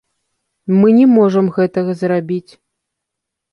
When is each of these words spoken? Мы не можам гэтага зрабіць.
Мы 0.79 0.87
не 0.99 1.07
можам 1.17 1.45
гэтага 1.59 1.91
зрабіць. 2.01 2.51